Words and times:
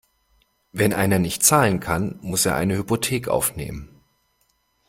Wenn 0.71 0.93
einer 0.95 1.19
nicht 1.19 1.43
zahlen 1.43 1.79
kann, 1.79 2.17
muss 2.23 2.47
er 2.47 2.55
eine 2.55 2.75
Hypothek 2.75 3.27
aufnehmen. 3.27 4.01